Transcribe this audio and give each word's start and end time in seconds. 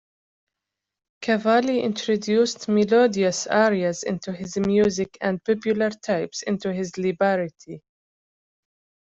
Cavalli 1.21 1.81
introduced 1.83 2.67
melodious 2.67 3.45
arias 3.45 4.01
into 4.01 4.31
his 4.33 4.57
music 4.57 5.15
and 5.21 5.43
popular 5.43 5.91
types 5.91 6.41
into 6.41 6.73
his 6.73 6.97
libretti. 6.97 7.83